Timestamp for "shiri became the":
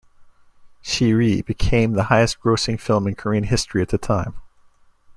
0.83-2.05